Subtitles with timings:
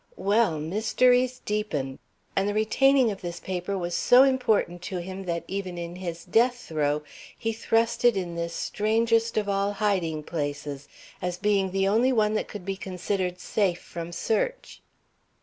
[0.17, 1.99] "Well, mysteries deepen.
[2.35, 6.25] And the retaining of this paper was so important to him that even in his
[6.25, 7.03] death throe
[7.37, 10.87] he thrust it in this strangest of all hiding places,
[11.21, 14.81] as being the only one that could be considered safe from search.